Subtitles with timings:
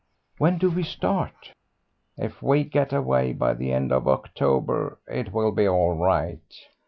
[0.39, 1.51] "When do we start?"
[2.17, 6.41] "If we get away by the end of October it will be all right.